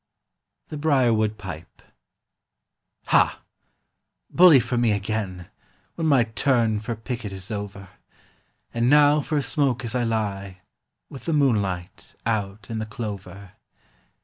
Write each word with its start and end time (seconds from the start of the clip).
THE 0.69 0.77
BRIER 0.77 1.13
WOOD 1.13 1.37
PIPE. 1.37 1.83
Ha! 3.09 3.41
bully 4.31 4.59
for 4.59 4.75
me 4.75 4.93
again, 4.93 5.47
when 5.93 6.07
my 6.07 6.23
turn 6.23 6.79
for 6.79 6.95
picket 6.95 7.31
is 7.31 7.51
over, 7.51 7.87
And 8.73 8.89
now 8.89 9.21
for 9.21 9.37
a 9.37 9.43
smoke 9.43 9.85
as 9.85 9.93
I 9.93 10.01
lie, 10.03 10.61
with 11.07 11.25
the 11.25 11.33
>n 11.33 11.61
light, 11.61 12.15
out 12.25 12.67
in 12.71 12.79
the 12.79 12.87
clover. 12.87 13.51